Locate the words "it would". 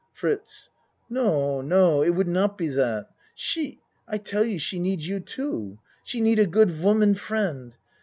2.01-2.27